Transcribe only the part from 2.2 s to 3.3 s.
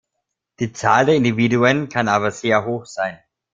sehr hoch sein.